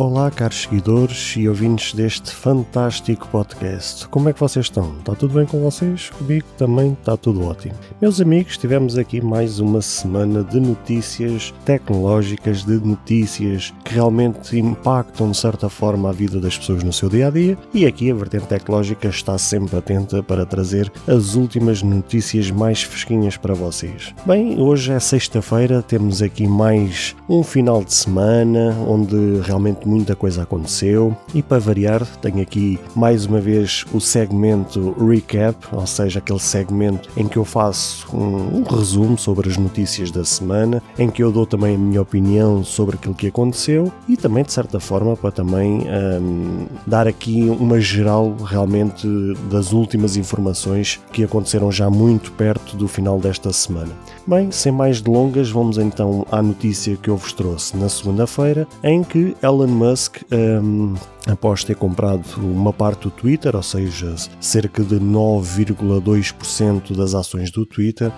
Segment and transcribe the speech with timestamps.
[0.00, 4.08] Olá, caros seguidores e ouvintes deste fantástico podcast.
[4.08, 4.96] Como é que vocês estão?
[4.98, 6.08] Está tudo bem com vocês?
[6.08, 7.74] Comigo também está tudo ótimo.
[8.00, 15.32] Meus amigos, tivemos aqui mais uma semana de notícias tecnológicas, de notícias que realmente impactam
[15.32, 17.58] de certa forma a vida das pessoas no seu dia a dia.
[17.74, 23.36] E aqui a vertente tecnológica está sempre atenta para trazer as últimas notícias mais fresquinhas
[23.36, 24.14] para vocês.
[24.24, 30.42] Bem, hoje é sexta-feira, temos aqui mais um final de semana onde realmente muita coisa
[30.42, 36.38] aconteceu e para variar tenho aqui mais uma vez o segmento recap, ou seja, aquele
[36.38, 41.22] segmento em que eu faço um, um resumo sobre as notícias da semana, em que
[41.22, 45.16] eu dou também a minha opinião sobre aquilo que aconteceu e também de certa forma
[45.16, 49.08] para também um, dar aqui uma geral realmente
[49.50, 53.90] das últimas informações que aconteceram já muito perto do final desta semana.
[54.30, 59.02] Bem, sem mais delongas, vamos então à notícia que eu vos trouxe na segunda-feira, em
[59.02, 60.94] que Elon Musk um,
[61.26, 67.66] após ter comprado uma parte do Twitter, ou seja, cerca de 9,2% das ações do
[67.66, 68.10] Twitter.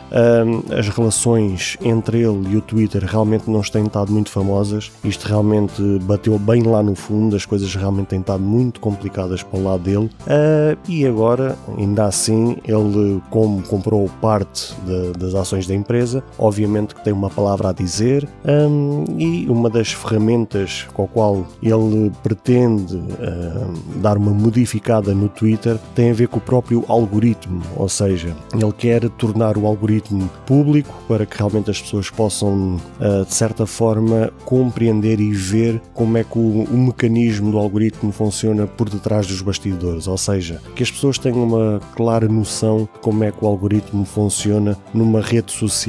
[0.77, 4.93] As relações entre ele e o Twitter realmente não têm estado muito famosas.
[5.05, 9.59] Isto realmente bateu bem lá no fundo, as coisas realmente têm estado muito complicadas para
[9.59, 10.11] o lado dele.
[10.27, 16.02] Ah, e agora, ainda assim, ele, como comprou parte de, das ações da empresa,
[16.39, 18.28] obviamente que tem uma palavra a dizer
[19.19, 25.78] e uma das ferramentas com a qual ele pretende uh, dar uma modificada no Twitter
[25.95, 30.92] tem a ver com o próprio algoritmo, ou seja, ele quer tornar o algoritmo público
[31.07, 36.24] para que realmente as pessoas possam, uh, de certa forma, compreender e ver como é
[36.24, 40.91] que o, o, mecanismo do algoritmo funciona por detrás dos bastidores, ou seja, que as
[40.91, 45.82] pessoas tenham uma clara noção de como é que o algoritmo funciona numa rede social.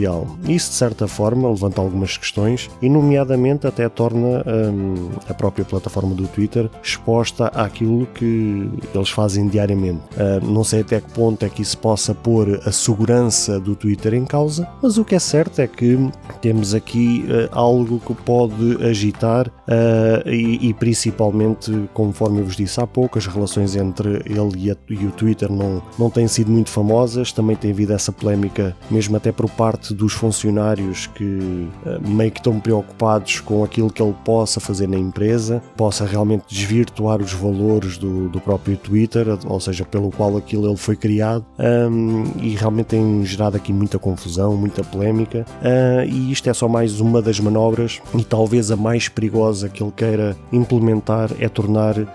[0.48, 6.16] Isso, de certa forma, levanta algumas questões e, nomeadamente, até torna um, a própria plataforma
[6.16, 10.02] do Twitter exposta àquilo que eles fazem diariamente.
[10.14, 14.14] Uh, não sei até que ponto é que isso possa pôr a segurança do Twitter
[14.14, 15.98] em causa, mas o que é certo é que
[16.42, 22.80] temos aqui uh, algo que pode agitar uh, e, e, principalmente, conforme eu vos disse
[22.80, 26.52] há pouco, as relações entre ele e, a, e, o Twitter não, não têm sido
[26.52, 31.68] muito famosas, também tem havido essa polémica, mesmo até por parte dos funcionários que
[32.08, 37.22] meio que estão preocupados com aquilo que ele possa fazer na empresa, possa realmente desvirtuar
[37.22, 42.24] os valores do, do próprio Twitter, ou seja, pelo qual aquilo ele foi criado, um,
[42.40, 47.00] e realmente tem gerado aqui muita confusão, muita polémica, uh, e isto é só mais
[47.00, 52.08] uma das manobras, e talvez a mais perigosa que ele queira implementar é tornar uh,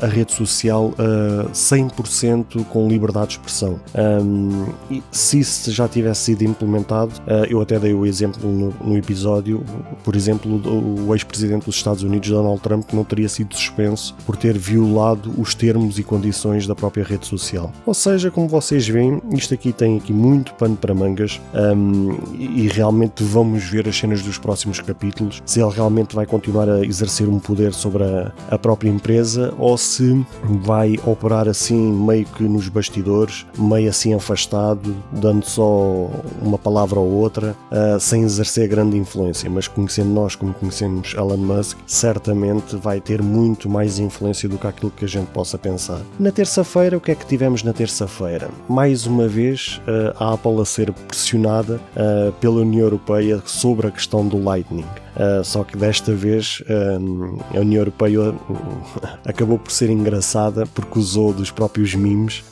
[0.00, 3.80] a rede social uh, 100% com liberdade de expressão.
[3.94, 4.66] Um,
[5.10, 7.12] se isso já tivesse sido implementado,
[7.48, 8.50] eu até dei o exemplo
[8.82, 9.62] no, episódio,
[10.04, 14.14] por exemplo, o, o ex-presidente dos Estados Unidos, Donald Trump, que não teria sido suspenso
[14.24, 17.72] por ter violado os termos e condições da própria rede social.
[17.84, 22.68] Ou seja, como vocês veem, isto aqui tem aqui muito pano para mangas um, e
[22.68, 27.28] realmente vamos ver as cenas dos próximos capítulos, se ele realmente vai continuar a exercer
[27.28, 30.24] um poder sobre a, a própria empresa ou se
[30.62, 36.10] vai operar assim meio que nos bastidores, meio assim afastado, dando só
[36.42, 39.48] uma palavra ou outra, uh, sem exercer grande influência.
[39.48, 44.66] Mas conhecendo nós como conhecemos Elon Musk, certamente vai ter muito mais influência do que
[44.66, 46.00] aquilo que a gente possa pensar.
[46.18, 48.48] Na terça-feira, o que é que tivemos na terça-feira?
[48.68, 53.90] Mais uma vez, eh, a Apple a ser pressionada eh, pela União Europeia sobre a
[53.90, 54.84] questão do Lightning.
[55.16, 58.36] Uh, só que desta vez uh, a União Europeia uh,
[59.24, 62.44] acabou por ser engraçada porque usou dos próprios memes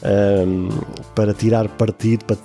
[1.14, 2.37] para tirar partido, para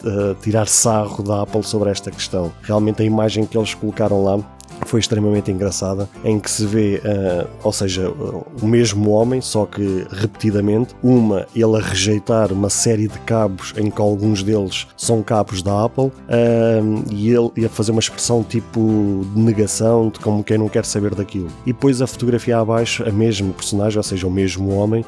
[0.42, 2.52] tirar sarro da Apple sobre esta questão.
[2.62, 4.40] Realmente a imagem que eles colocaram lá
[4.86, 9.66] foi extremamente engraçada, em que se vê, uh, ou seja, uh, o mesmo homem, só
[9.66, 15.22] que repetidamente, uma, ele a rejeitar uma série de cabos em que alguns deles são
[15.22, 20.44] cabos da Apple, uh, e ele ia fazer uma expressão tipo de negação, de como
[20.44, 21.50] quem não quer saber daquilo.
[21.66, 25.06] E depois a fotografia abaixo, a mesma personagem, ou seja, o mesmo homem,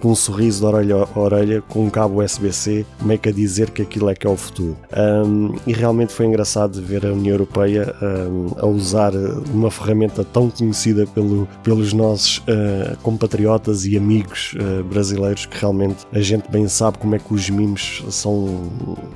[0.00, 3.70] com um sorriso de orelha a orelha, com um cabo USB-C, meio que a dizer
[3.70, 4.76] que aquilo é que é o futuro.
[4.96, 7.94] Um, e realmente foi engraçado ver a União Europeia.
[8.02, 9.12] Um, a usar
[9.52, 16.06] uma ferramenta tão conhecida pelo, pelos nossos uh, compatriotas e amigos uh, brasileiros que realmente
[16.12, 18.70] a gente bem sabe como é que os mimos são,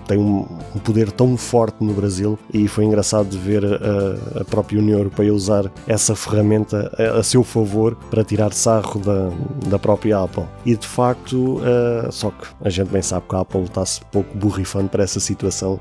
[0.07, 4.79] têm um, um poder tão forte no Brasil e foi engraçado ver a, a própria
[4.79, 9.31] União Europeia usar essa ferramenta a, a, seu favor para tirar sarro da,
[9.69, 10.45] da própria Apple.
[10.65, 14.37] E de facto, uh, só que a gente bem sabe que a Apple está-se pouco
[14.37, 15.79] borrifando para essa situação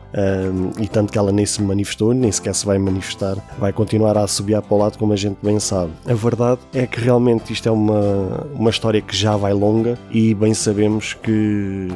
[0.80, 4.28] e tanto que ela nem se manifestou, nem sequer se vai manifestar, vai continuar a
[4.28, 5.92] subir para o lado como a gente bem sabe.
[6.08, 10.34] A verdade é que realmente isto é uma, uma história que já vai longa e
[10.34, 11.88] bem sabemos que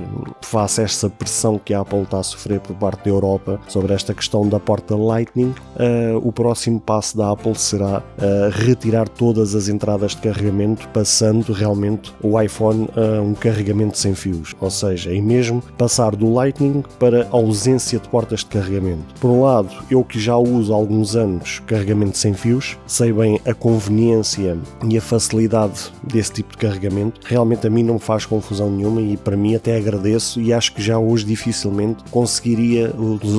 [0.41, 3.93] face a esta pressão que a Apple está a sofrer por parte da Europa sobre
[3.93, 9.55] esta questão da porta Lightning, uh, o próximo passo da Apple será uh, retirar todas
[9.55, 15.13] as entradas de carregamento, passando realmente o iPhone a um carregamento sem fios, ou seja,
[15.13, 19.13] é mesmo passar do Lightning para ausência de portas de carregamento.
[19.19, 21.32] Por um lado, eu que já uso há alguns anos
[21.65, 24.57] carregamento sem fios, sei bem a conveniência
[24.87, 27.21] e a facilidade desse tipo de carregamento.
[27.25, 30.81] Realmente a mim não faz confusão nenhuma e para mim até agradeço e acho que
[30.81, 32.93] já hoje dificilmente conseguiria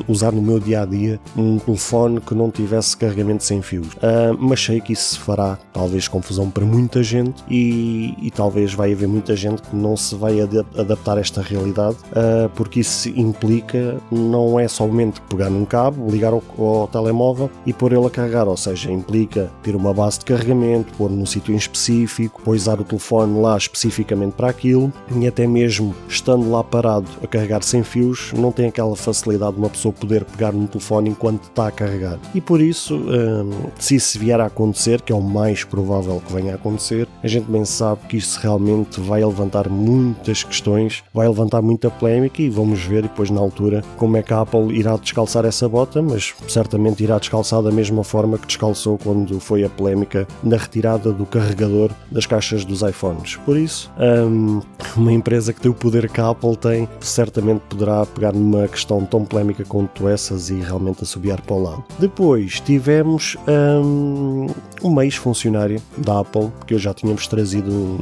[0.09, 3.89] usar no meu dia a dia um telefone que não tivesse carregamento sem fios.
[3.95, 8.93] Uh, mas sei que isso fará talvez confusão para muita gente e, e, talvez vai
[8.93, 13.97] haver muita gente que não se vai adaptar a esta realidade uh, porque isso implica
[14.11, 18.49] não é somente pegar num cabo, ligar ao, ao telemóvel e pôr ele a carregar,
[18.49, 22.85] ou seja, implica ter uma base de carregamento, pôr num sítio em específico, usar o
[22.85, 28.33] telefone lá especificamente para aquilo e até mesmo estando lá parado a carregar sem fios,
[28.33, 32.19] não tem aquela facilidade de uma pessoa poder pegar no telefone enquanto está a carregar.
[32.35, 36.33] E por isso, hum, se isso vier a acontecer, que é o mais provável que
[36.33, 41.29] venha a acontecer, a gente bem sabe que isso realmente vai levantar muitas questões, vai
[41.29, 44.97] levantar muita polémica e vamos ver depois na altura como é que a Apple irá
[44.97, 49.69] descalçar essa bota, mas certamente irá descalçar da mesma forma que descalçou quando foi a
[49.69, 53.37] polémica na retirada do carregador das caixas dos iPhones.
[53.37, 54.61] Por isso, um,
[54.97, 59.05] uma empresa que tem o poder que a Apple tem, certamente poderá pegar numa questão
[59.05, 61.85] tão polémica quanto essas e realmente assobiar para o lado.
[61.99, 64.47] Depois tivemos um,
[64.83, 67.99] uma ex-funcionária da Apple, que eu já tínhamos trazido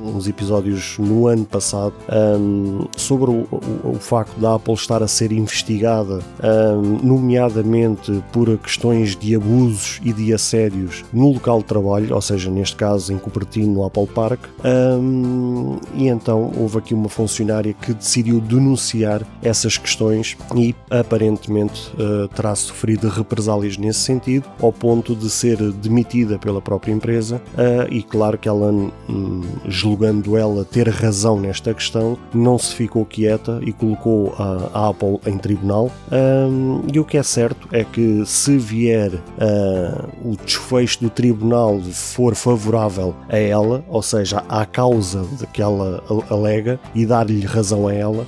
[0.00, 1.94] uns episódios no ano passado,
[2.38, 8.56] um, sobre o, o, o, facto da Apple estar a ser investigada, um, nomeadamente por
[8.58, 13.18] questões de abusos e de assédios no local de trabalho, ou seja, neste caso em
[13.18, 19.76] Cupertino, no Apple Park, um, e então houve aqui uma funcionária que decidiu denunciar essas
[19.76, 26.60] questões e aparentemente uh, terá sofrido represálias nesse sentido, ao ponto de ser demitida pela
[26.60, 32.58] própria empresa, uh, e claro que ela, um, julgando ela ter razão nesta questão, não
[32.58, 35.90] se ficou quieta e colocou a, a Apple em tribunal.
[36.12, 41.80] Um, e o que é certo é que se vier uh, o desfecho do tribunal
[41.80, 47.88] for favorável a ela, ou seja, à causa de que ela alega e dar-lhe razão
[47.88, 48.26] a ela,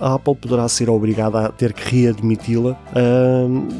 [0.00, 2.76] a Apple poderá ser obrigada a ter que readmiti-la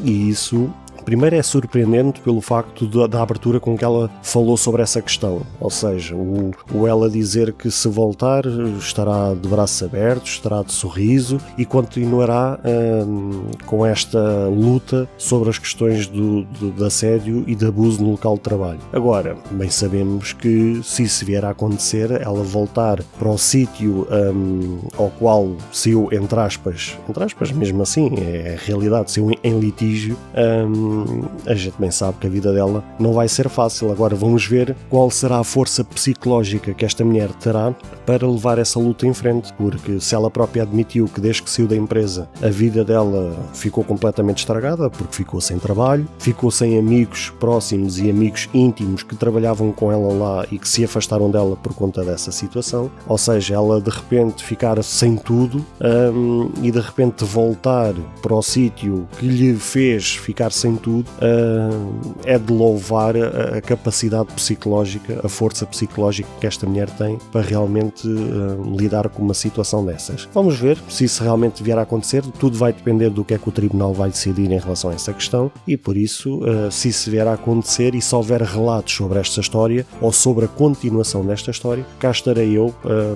[0.03, 0.69] e isso
[1.09, 5.41] Primeiro é surpreendente pelo facto da, da, abertura com que ela falou sobre essa questão,
[5.59, 8.45] ou seja, o, o ela dizer que se voltar
[8.77, 14.19] estará de braços abertos, estará de sorriso e continuará hum, com esta
[14.49, 18.79] luta sobre as questões do, do, de assédio e de abuso no local de trabalho.
[18.93, 24.77] Agora, bem sabemos que se isso vier a acontecer, ela voltar para o sítio hum,
[24.95, 30.15] ao qual saiu, entre aspas, entre aspas, mesmo assim, é a realidade, saiu em litígio.
[30.37, 30.98] Hum,
[31.45, 33.91] a gente bem sabe que a vida dela não vai ser fácil.
[33.91, 37.73] Agora vamos ver qual será a força psicológica que esta mulher terá
[38.05, 41.67] para levar essa luta em frente, porque se ela própria admitiu que desde que saiu
[41.67, 47.31] da empresa a vida dela ficou completamente estragada, porque ficou sem trabalho, ficou sem amigos
[47.39, 51.73] próximos e amigos íntimos que trabalhavam com ela lá e que se afastaram dela por
[51.73, 57.23] conta dessa situação, ou seja, ela de repente ficar sem tudo um, e de repente
[57.23, 63.57] voltar para o sítio que lhe fez ficar sem tudo, uh, é de louvar a,
[63.57, 69.21] a, capacidade psicológica, a força psicológica que esta mulher tem para realmente uh, lidar com
[69.21, 70.27] uma situação dessas.
[70.33, 73.49] Vamos ver se isso realmente vier a acontecer, tudo vai depender do que é que
[73.49, 77.11] o Tribunal vai decidir em relação a essa questão e por isso, uh, se isso
[77.11, 81.51] vier a acontecer e se houver relatos sobre esta história ou sobre a continuação desta
[81.51, 82.73] história, cá estarei eu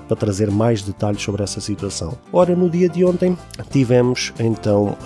[0.08, 2.13] para trazer mais detalhes sobre essa situação.
[2.32, 3.38] Ora, no dia de ontem
[3.72, 4.98] tivemos então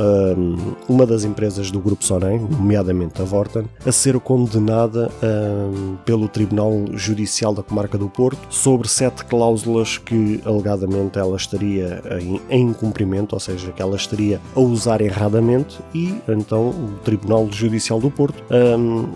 [0.88, 6.86] uma das empresas do Grupo Sonem, nomeadamente a Vorten, a ser condenada um, pelo Tribunal
[6.94, 12.01] Judicial da Comarca do Porto sobre sete cláusulas que alegadamente ela estaria
[12.50, 18.00] em, cumprimento, ou seja, que ela estaria a usar erradamente e então o Tribunal Judicial
[18.00, 19.08] do Porto um,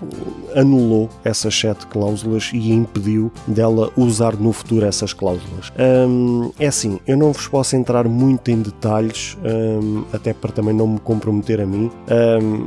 [0.55, 5.71] anulou essas sete cláusulas e impediu dela usar no futuro essas cláusulas.
[5.77, 10.73] Um, é assim, eu não vos posso entrar muito em detalhes, um, até para também
[10.73, 11.91] não me comprometer a mim,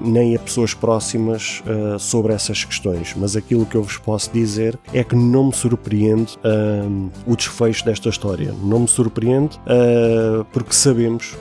[0.05, 4.79] nem a pessoas próximas uh, sobre essas questões, mas aquilo que eu vos posso dizer
[4.93, 6.39] é que não me surpreende
[7.27, 8.55] o desfecho desta história.
[8.63, 11.37] Não me surpreende uh, porque sabemos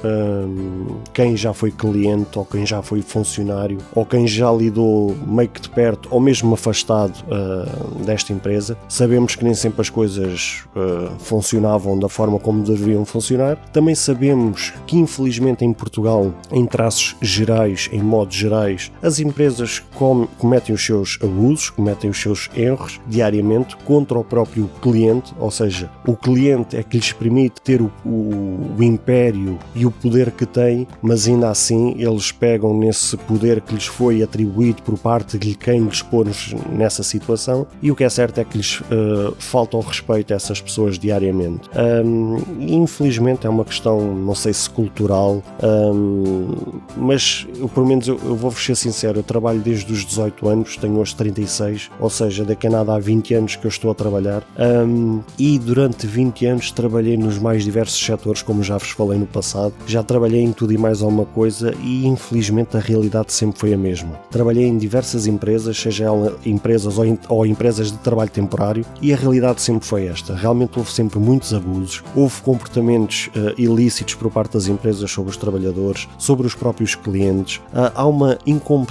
[1.14, 5.62] quem já foi cliente ou quem já foi funcionário ou quem já lidou meio que
[5.62, 8.78] de perto ou mesmo afastado uh, desta empresa.
[8.88, 13.58] Sabemos que nem sempre as coisas uh, funcionavam da forma como deveriam funcionar.
[13.72, 20.26] Também sabemos que, infelizmente, em Portugal, em traços gerais, em modos gerais, as empresas com
[20.40, 25.92] cometem os seus abusos, cometem os seus erros diariamente contra o próprio cliente, ou seja,
[26.08, 30.46] o cliente é que lhes permite ter o, o, o império e o poder que
[30.46, 35.54] tem, mas ainda assim eles pegam nesse poder que lhes foi atribuído por parte de
[35.56, 39.76] quem lhes pôs nessa situação e o que é certo é que lhes uh, falta
[39.76, 41.70] o respeito a essas pessoas diariamente.
[41.76, 46.56] Um, infelizmente é uma questão, não sei se cultural, um,
[46.96, 50.78] mas eu, pelo menos eu, eu vou-vos ser sincero, eu trabalho desde os 18 anos,
[50.78, 53.96] tenho hoje 36, ou seja, daqui a nada há 20 anos que eu estou a
[53.96, 54.44] trabalhar
[54.88, 59.26] um, e durante 20 anos trabalhei nos mais diversos setores, como já vos falei no
[59.26, 63.74] passado, já trabalhei em tudo e mais alguma coisa e infelizmente a realidade sempre foi
[63.74, 64.20] a mesma.
[64.30, 66.08] Trabalhei em diversas empresas, seja
[66.46, 70.36] empresas ou, ou empresas de trabalho temporário, e a realidade sempre foi esta.
[70.36, 75.38] Realmente houve sempre muitos abusos, houve comportamentos uh, ilícitos por parte das empresas sobre os
[75.38, 77.58] trabalhadores, sobre os próprios clientes.
[77.58, 78.83] Uh, há uma incompetência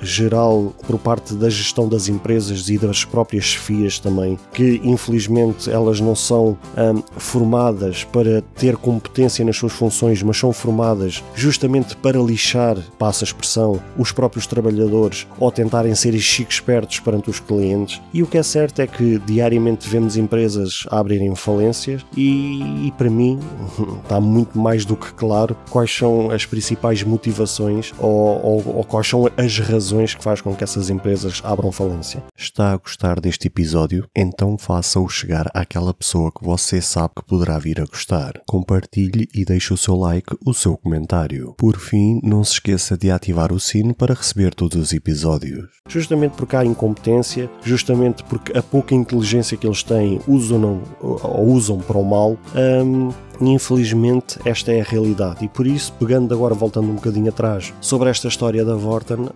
[0.00, 6.00] geral por parte da gestão das empresas e das próprias chefias também, que infelizmente elas
[6.00, 12.18] não são um, formadas para ter competência nas suas funções, mas são formadas justamente para
[12.18, 18.00] lixar, passa a expressão, os próprios trabalhadores ou tentarem ser chiques espertos perante os clientes.
[18.14, 23.10] E o que é certo é que diariamente vemos empresas abrirem falências e, e para
[23.10, 23.38] mim
[24.02, 29.06] está muito mais do que claro quais são as principais motivações ou, ou, ou quais
[29.12, 32.22] são as razões que faz com que essas empresas abram falência.
[32.34, 34.08] Está a gostar deste episódio?
[34.16, 38.40] Então faça-o chegar àquela pessoa que você sabe que poderá vir a gostar.
[38.46, 41.54] Compartilhe e deixe o seu like, o seu comentário.
[41.58, 45.68] Por fim, não se esqueça de ativar o sino para receber todos os episódios.
[45.86, 51.78] Justamente porque há incompetência, justamente porque a pouca inteligência que eles têm usam ou usam
[51.80, 55.44] para o mal, hum, Infelizmente, esta é a realidade.
[55.44, 59.30] E por isso, pegando agora, voltando um bocadinho atrás, sobre esta história da Vorten, uh,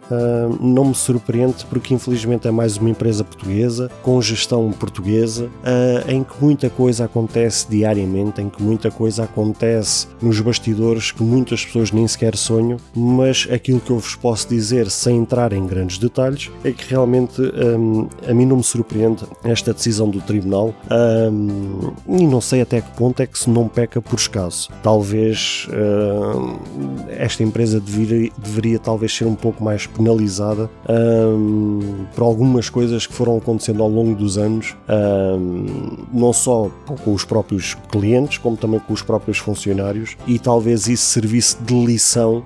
[0.60, 6.22] não me surpreende porque, infelizmente, é mais uma empresa portuguesa, com gestão portuguesa, uh, em
[6.22, 11.92] que muita coisa acontece diariamente, em que muita coisa acontece nos bastidores que muitas pessoas
[11.92, 16.50] nem sequer sonham, mas aquilo que eu vos posso dizer, sem entrar em grandes detalhes,
[16.64, 20.74] é que realmente um, a mim não me surpreende esta decisão do Tribunal
[21.30, 24.68] um, e não sei até que ponto é que se não por escasso.
[24.82, 26.58] Talvez uh,
[27.08, 33.12] esta empresa deveria, deveria, talvez ser um pouco mais penalizada um, por algumas coisas que
[33.12, 36.70] foram acontecendo ao longo dos anos, um, não só
[37.04, 41.74] com os próprios clientes, como também com os próprios funcionários, e talvez isso servisse de
[41.74, 42.44] lição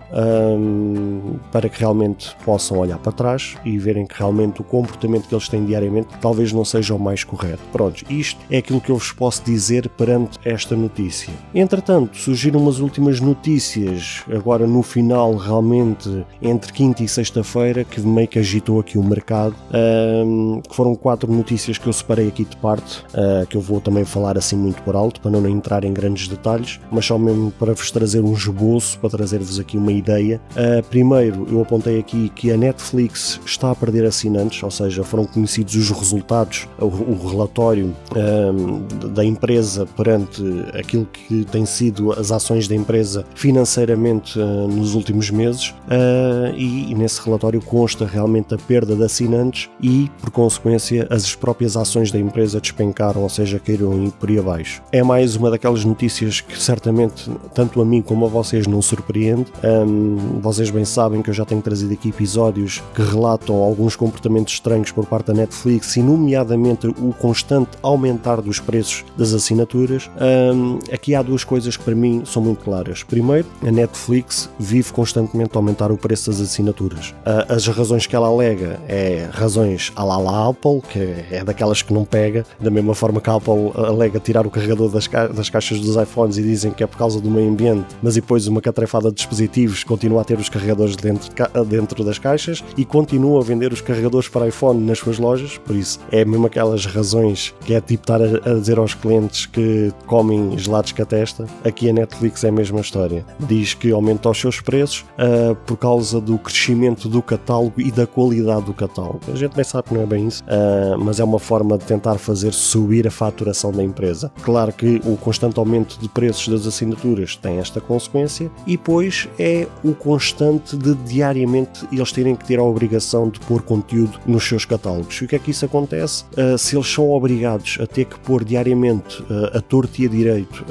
[1.52, 5.48] para que realmente possam olhar para trás e verem que realmente o comportamento que eles
[5.48, 7.62] têm diariamente talvez não seja o mais correto.
[7.72, 11.29] Pronto, isto é aquilo que eu vos posso dizer perante esta notícia.
[11.54, 18.28] Entretanto, surgiram umas últimas notícias, agora no final, realmente, entre quinta e sexta-feira, que meio
[18.28, 22.56] que agitou aqui o mercado, um, que foram quatro notícias que eu separei aqui de
[22.56, 25.92] parte, uh, que eu vou também falar assim muito por alto, para não entrar em
[25.92, 30.40] grandes detalhes, mas só mesmo para vos trazer um esboço, para trazer-vos aqui uma ideia.
[30.52, 35.24] Uh, primeiro, eu apontei aqui que a Netflix está a perder assinantes, ou seja, foram
[35.24, 40.42] conhecidos os resultados, o, o relatório um, da empresa perante
[40.78, 46.54] aquilo que que têm sido as ações da empresa financeiramente uh, nos últimos meses uh,
[46.56, 51.76] e, e, nesse relatório consta realmente a perda de assinantes e, por consequência, as próprias
[51.76, 54.82] ações da empresa despencaram, ou seja, caíram por aí abaixo.
[54.92, 59.46] É mais uma daquelas notícias que certamente tanto a mim como a vocês não surpreende.
[59.62, 64.54] Um, vocês bem sabem que eu já tenho trazido aqui episódios que relatam alguns comportamentos
[64.54, 70.10] estranhos por parte da Netflix e, nomeadamente, o constante aumentar dos preços das assinaturas.
[70.20, 73.02] Um, aqui aqui há duas coisas que para mim são muito claras.
[73.02, 77.14] Primeiro, a Netflix vive constantemente a aumentar o preço das assinaturas.
[77.48, 80.98] As razões que ela alega é razões à la Apple, que
[81.30, 84.90] é daquelas que não pega, da mesma forma que a Apple alega tirar o carregador
[84.90, 87.86] das, ca das caixas dos iPhones e dizem que é por causa do meio ambiente,
[88.02, 92.18] mas depois uma catrefada de dispositivos continua a ter os carregadores dentro, de dentro das
[92.18, 96.24] caixas e continua a vender os carregadores para iPhone nas suas lojas, por isso é
[96.24, 100.92] mesmo aquelas razões que é tipo estar a, a dizer aos clientes que comem gelados
[101.00, 101.46] a testa.
[101.64, 103.24] Aqui a Netflix é a mesma história.
[103.40, 108.06] Diz que aumenta os seus preços uh, por causa do crescimento do catálogo e da
[108.06, 109.20] qualidade do catálogo.
[109.32, 111.84] A gente bem sabe que não é bem isso, uh, mas é uma forma de
[111.84, 114.30] tentar fazer subir a faturação da empresa.
[114.42, 119.66] Claro que o constante aumento de preços das assinaturas tem esta consequência e depois é
[119.84, 124.64] o constante de diariamente eles terem que ter a obrigação de pôr conteúdo nos seus
[124.64, 125.16] catálogos.
[125.16, 126.24] E o que é que isso acontece?
[126.36, 130.64] Uh, se eles são obrigados a ter que pôr diariamente a torto e a direito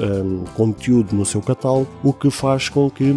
[0.54, 3.16] conteúdo no seu catálogo, o que faz com que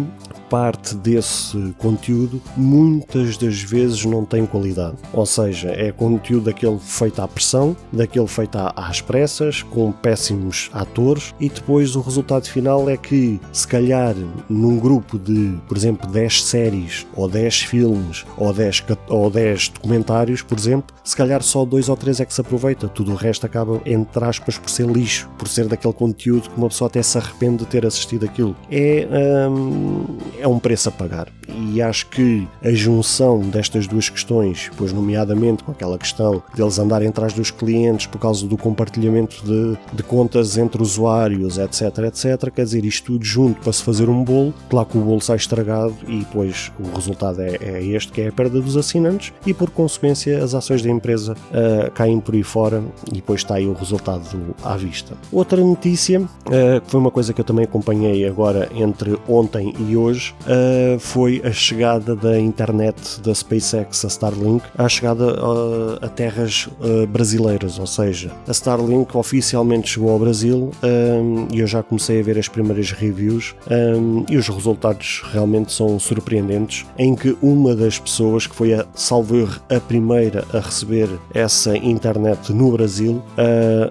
[0.54, 4.94] parte desse conteúdo muitas das vezes não tem qualidade.
[5.12, 11.34] Ou seja, é conteúdo daquele feito à pressão, daquele feito às pressas, com péssimos atores,
[11.40, 14.14] e depois o resultado final é que, se calhar,
[14.48, 20.40] num grupo de, por exemplo, 10 séries, ou 10 filmes, ou 10, ou 10 documentários,
[20.40, 23.44] por exemplo, se calhar só dois ou três é que se aproveita, tudo o resto
[23.44, 27.18] acaba, entre aspas, por ser lixo, por ser daquele conteúdo que uma pessoa até se
[27.18, 28.54] arrepende de ter assistido aquilo.
[28.70, 29.08] É,
[29.50, 31.28] hum, é um preço a pagar.
[31.56, 37.08] E acho que a junção destas duas questões, pois nomeadamente com aquela questão deles andarem
[37.08, 42.64] atrás dos clientes por causa do compartilhamento de, de contas entre usuários, etc, etc, quer
[42.64, 45.94] dizer, isto tudo junto para se fazer um bolo, claro que o bolo sai estragado
[46.08, 49.70] e depois o resultado é, é este, que é a perda dos assinantes e por
[49.70, 53.72] consequência as ações da empresa uh, caem por aí fora e depois está aí o
[53.72, 55.14] resultado à vista.
[55.30, 59.96] Outra notícia, uh, que foi uma coisa que eu também acompanhei agora entre ontem e
[59.96, 66.08] hoje, uh, foi a chegada da internet da SpaceX, a Starlink, à chegada uh, a
[66.08, 71.82] terras uh, brasileiras, ou seja, a Starlink oficialmente chegou ao Brasil um, e eu já
[71.82, 77.36] comecei a ver as primeiras reviews um, e os resultados realmente são surpreendentes, em que
[77.42, 79.34] uma das pessoas que foi a salvo
[79.68, 83.22] a primeira a receber essa internet no Brasil,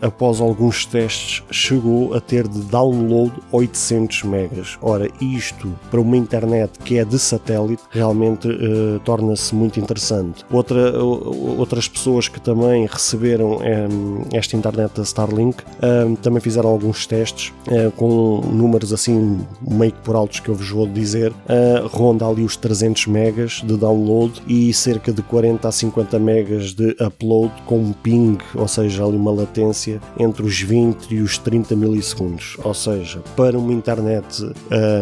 [0.02, 4.78] após alguns testes, chegou a ter de download 800 megas.
[4.82, 7.43] Ora, isto para uma internet que é de satélite
[7.90, 10.44] realmente uh, torna-se muito interessante.
[10.52, 17.06] Outra, outras pessoas que também receberam um, esta internet da Starlink um, também fizeram alguns
[17.06, 21.34] testes uh, com números assim meio que por altos que eu vos vou dizer,
[21.92, 26.96] ronda ali os 300 megas de download e cerca de 40 a 50 megas de
[27.00, 31.76] upload com um ping, ou seja, ali uma latência entre os 20 e os 30
[31.76, 32.58] milissegundos.
[32.64, 34.44] Ou seja, para uma internet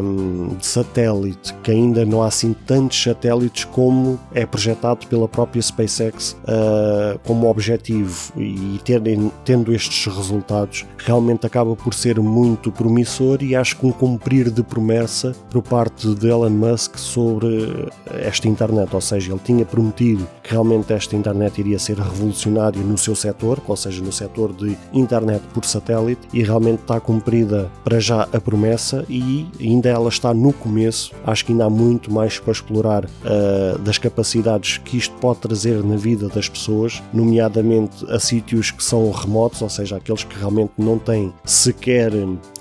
[0.01, 5.62] um, de satélite que ainda não há assim tantos satélites como é projetado pela própria
[5.62, 8.32] SpaceX uh, como objetivo.
[8.38, 13.91] E terem, tendo estes resultados realmente acaba por ser muito promissor e acho que um
[13.91, 17.89] cumprir de promessa por parte de Elon Musk sobre
[18.20, 22.98] esta internet, ou seja, ele tinha prometido que realmente esta internet iria ser revolucionária no
[22.98, 28.00] seu setor, ou seja, no setor de internet por satélite e realmente está cumprida para
[28.00, 32.20] já a promessa e ainda ela está no começo, acho que ainda há muito mais
[32.39, 38.19] para explorar uh, das capacidades que isto pode trazer na vida das pessoas, nomeadamente a
[38.19, 42.12] sítios que são remotos, ou seja, aqueles que realmente não têm sequer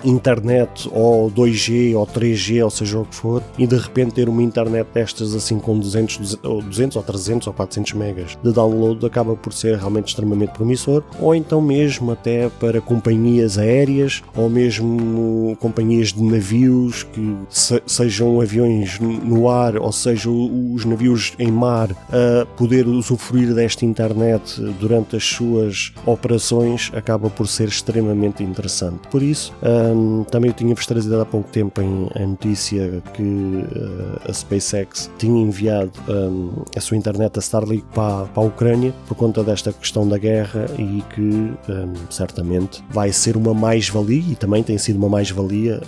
[0.03, 4.43] internet ou 2G ou 3G, ou seja o que for, e de repente ter uma
[4.43, 9.53] internet destas assim com 200, 200 ou 300 ou 400 megas de download acaba por
[9.53, 16.21] ser realmente extremamente promissor, ou então mesmo até para companhias aéreas ou mesmo companhias de
[16.21, 22.87] navios que se, sejam aviões no ar, ou seja, os navios em mar, a poder
[22.87, 29.07] usufruir desta internet durante as suas operações acaba por ser extremamente interessante.
[29.09, 34.29] Por isso, um, também eu tinha-vos trazido há pouco tempo em, a notícia que uh,
[34.29, 39.15] a SpaceX tinha enviado um, a sua internet a Starlink para, para, a Ucrânia por
[39.15, 44.63] conta desta questão da guerra e que um, certamente vai ser uma mais-valia e também
[44.63, 45.81] tem sido uma mais-valia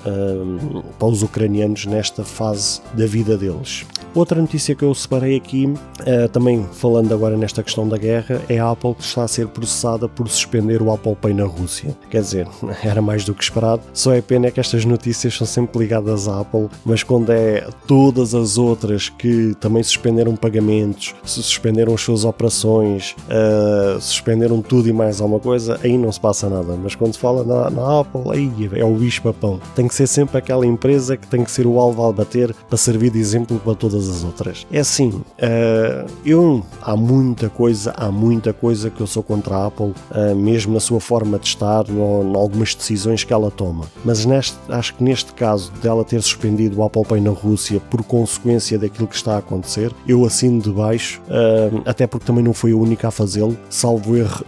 [0.97, 3.85] para os ucranianos nesta fase da vida deles.
[4.15, 8.59] Outra notícia que eu separei aqui, uh, também falando agora nesta questão da guerra, é
[8.59, 11.97] a Apple que está a ser processada por suspender o Apple Pay na Rússia.
[12.11, 12.47] Quer dizer,
[12.83, 16.41] era mais do que esperado, só é pena que estas notícias são sempre ligadas à
[16.41, 23.15] Apple, mas quando é todas as outras que também suspenderam pagamentos, suspenderam as suas operações,
[23.27, 26.77] uh, suspenderam tudo e mais alguma coisa, aí não se passa nada.
[26.81, 29.59] Mas quando se fala na, na Apple, aí é o bicho papão.
[29.75, 32.77] Tem que ser sempre aquela empresa que tem que ser o alvo a bater para
[32.77, 33.32] servir de exemplo
[33.63, 34.65] para todas as outras.
[34.71, 39.67] É assim, uh, eu há muita coisa, há muita coisa que eu sou contra a
[39.67, 43.85] Apple, uh, mesmo na sua forma de estar, em algumas decisões que ela toma.
[44.03, 48.03] Mas neste, acho que neste caso dela ter suspendido o Apple Pay na Rússia por
[48.03, 52.53] consequência daquilo que está a acontecer, eu assino de baixo, uh, até porque também não
[52.53, 54.43] foi a única a fazê-lo, salvo erro,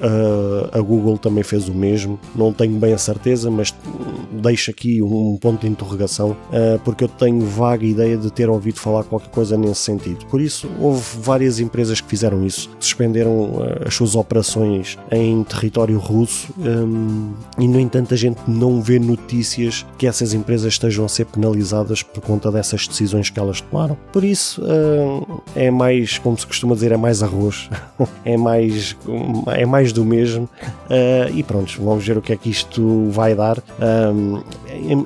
[0.72, 3.74] a Google também fez o mesmo, não tenho bem a certeza, mas
[4.32, 6.36] deixo aqui um ponto de interrogação,
[6.84, 10.26] porque eu tenho vaga ideia de ter ouvido falar qualquer coisa nesse sentido.
[10.28, 13.52] Por isso, houve várias empresas que fizeram isso, suspenderam
[13.86, 19.86] as suas operações em território russo um, e, no entanto, a gente não vê notícias
[19.98, 23.98] que essas empresas estejam a ser penalizadas por conta dessas decisões que elas tomaram.
[24.12, 27.70] Por isso, um, é mais, como se costuma dizer, é mais arroz,
[28.24, 28.96] é mais,
[29.48, 30.50] é mais do mesmo.
[30.86, 33.62] Uh, e pronto, vamos ver o que é que isto vai dar.
[33.80, 34.44] Um,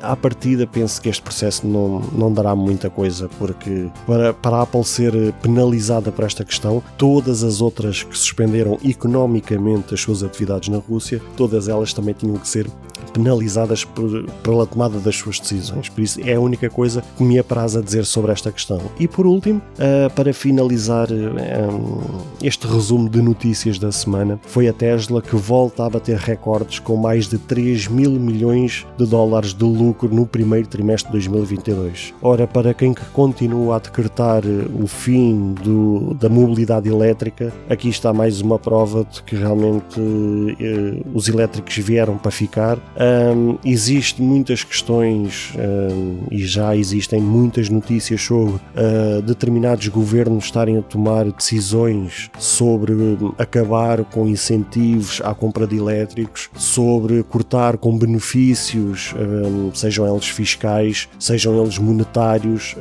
[0.02, 3.59] à partida, penso que este processo não, não dará muita coisa, porque
[4.06, 9.94] para, para a Apple ser penalizada por esta questão, todas as outras que suspenderam economicamente
[9.94, 12.68] as suas atividades na Rússia, todas elas também tinham que ser
[13.14, 15.90] penalizadas por, pela tomada das suas decisões.
[15.90, 18.82] Por isso é a única coisa que me apraz a dizer sobre esta questão.
[19.00, 22.02] E por último, uh, para finalizar um,
[22.42, 26.96] este resumo de notícias da semana, foi a Tesla que volta a bater recordes com
[26.96, 32.14] mais de 3 mil milhões de dólares de lucro no primeiro trimestre de 2022.
[32.22, 34.44] Ora, para quem que continua a decretar
[34.82, 41.06] o fim do, da mobilidade elétrica, aqui está mais uma prova de que realmente uh,
[41.14, 48.22] os elétricos vieram para ficar um, Existem muitas questões um, e já existem muitas notícias
[48.22, 52.94] sobre uh, determinados governos estarem a tomar decisões sobre
[53.38, 61.08] acabar com incentivos à compra de elétricos, sobre cortar com benefícios, um, sejam eles fiscais,
[61.20, 62.76] sejam eles monetários,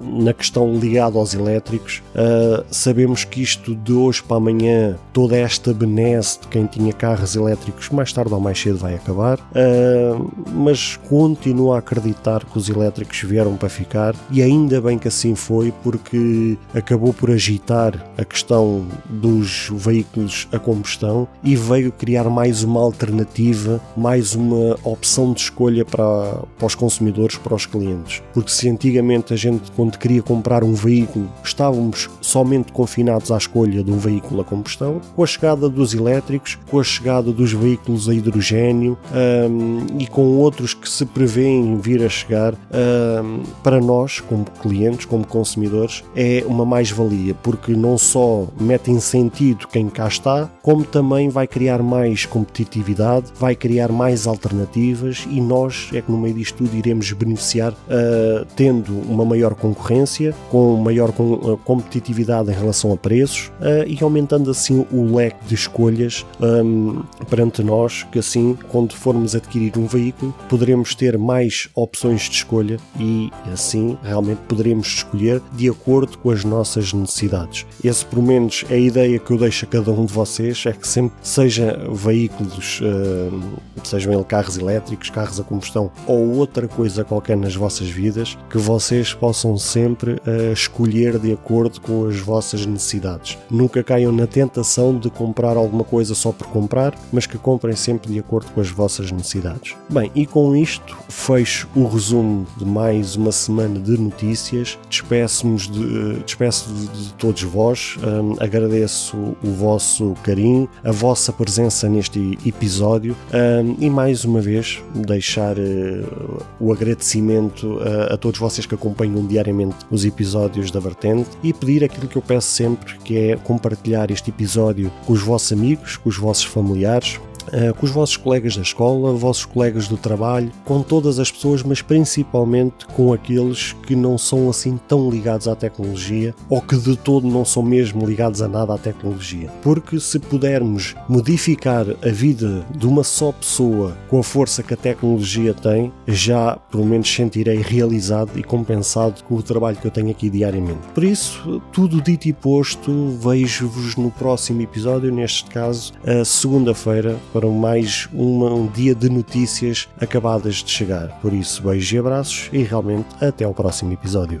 [0.00, 2.02] na questão ligada aos elétricos.
[2.14, 7.36] Uh, sabemos que isto de hoje para amanhã, toda esta benesse de quem tinha carros
[7.36, 12.58] elétricos, mais tarde ou mais cedo vai acabar acabar, uh, mas continuo a acreditar que
[12.58, 17.94] os elétricos vieram para ficar e ainda bem que assim foi, porque acabou por agitar
[18.18, 25.32] a questão dos veículos a combustão e veio criar mais uma alternativa, mais uma opção
[25.32, 28.22] de escolha para, para os consumidores, para os clientes.
[28.34, 33.82] Porque se antigamente a gente, quando queria comprar um veículo, estávamos somente confinados à escolha
[33.82, 38.08] de um veículo a combustão, com a chegada dos elétricos, com a chegada dos veículos
[38.08, 44.20] a hidrogênio, um, e com outros que se prevêem vir a chegar, um, para nós,
[44.20, 50.08] como clientes, como consumidores, é uma mais-valia, porque não só mete em sentido quem cá
[50.08, 56.10] está, como também vai criar mais competitividade, vai criar mais alternativas e nós é que
[56.10, 61.56] no meio disto tudo iremos beneficiar uh, tendo uma maior concorrência, com maior com, uh,
[61.58, 67.62] competitividade em relação a preços uh, e aumentando assim o leque de escolhas um, perante
[67.62, 73.30] nós, que assim, quando formos adquirir um veículo, poderemos ter mais opções de escolha e
[73.52, 77.66] assim realmente poderemos escolher de acordo com as nossas necessidades.
[77.82, 80.72] Esse, pelo menos, é a ideia que eu deixo a cada um de vocês: é
[80.72, 87.36] que sempre seja veículos, uh, sejam carros elétricos, carros a combustão ou outra coisa qualquer
[87.36, 93.38] nas vossas vidas, que vocês possam sempre uh, escolher de acordo com as vossas necessidades.
[93.50, 98.12] Nunca caiam na tentação de comprar alguma coisa só por comprar, mas que comprem sempre
[98.12, 99.74] de acordo com as vossas vossas necessidades.
[99.90, 104.78] Bem, e com isto fecho o resumo de mais uma semana de notícias.
[104.88, 111.88] Despeço-me de, despeço de, de todos vós, um, agradeço o vosso carinho, a vossa presença
[111.88, 118.66] neste episódio um, e mais uma vez deixar uh, o agradecimento a, a todos vocês
[118.66, 123.18] que acompanham diariamente os episódios da Vertente e pedir aquilo que eu peço sempre, que
[123.18, 127.18] é compartilhar este episódio com os vossos amigos, com os vossos familiares,
[127.48, 131.62] uh, com os vossos colegas da escola, vossos colegas do trabalho, com todas as pessoas,
[131.62, 136.96] mas principalmente com aqueles que não são assim tão ligados à tecnologia ou que de
[136.96, 139.50] todo não são mesmo ligados a nada à tecnologia.
[139.62, 144.76] Porque se pudermos modificar a vida de uma só pessoa com a força que a
[144.76, 150.10] tecnologia tem, já pelo menos sentirei realizado e compensado com o trabalho que eu tenho
[150.10, 150.80] aqui diariamente.
[150.94, 157.50] Por isso, tudo dito e posto, vejo-vos no próximo episódio, neste caso, a segunda-feira, para
[157.50, 161.08] mais uma, um dia de notícias acabadas de chegar.
[161.20, 164.40] Por isso, beijos e abraços e realmente até ao próximo episódio.